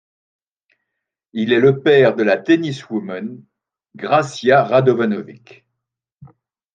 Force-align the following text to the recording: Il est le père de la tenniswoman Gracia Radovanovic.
Il 1.33 1.53
est 1.53 1.59
le 1.59 1.79
père 1.83 2.15
de 2.15 2.23
la 2.23 2.35
tenniswoman 2.37 3.45
Gracia 3.95 4.63
Radovanovic. 4.63 5.63